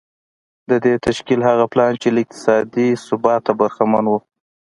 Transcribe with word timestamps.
د 0.69 0.71
دې 0.85 0.93
تشکيل 1.05 1.41
هغه 1.49 1.65
پلان 1.71 1.93
چې 2.01 2.07
له 2.15 2.19
اقتصادي 2.23 2.87
ثباته 3.05 3.51
برخمن 3.61 4.05
و. 4.07 4.11